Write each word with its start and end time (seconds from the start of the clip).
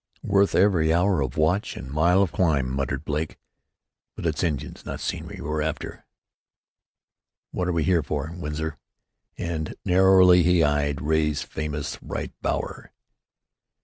"Worth 0.23 0.55
every 0.55 0.91
hour 0.91 1.21
of 1.21 1.37
watch 1.37 1.77
and 1.77 1.91
mile 1.91 2.23
of 2.23 2.31
climb!" 2.31 2.67
muttered 2.71 3.05
Blake. 3.05 3.37
"But 4.15 4.25
it's 4.25 4.41
Indians, 4.43 4.83
not 4.83 4.99
scenery, 4.99 5.39
we're 5.39 5.61
after. 5.61 6.05
What 7.51 7.67
are 7.67 7.71
we 7.71 7.83
here 7.83 8.01
for, 8.01 8.33
Winsor?" 8.35 8.79
and 9.37 9.75
narrowly 9.85 10.41
he 10.41 10.63
eyed 10.63 11.01
Ray's 11.01 11.43
famous 11.43 11.99
right 12.01 12.33
bower. 12.41 12.91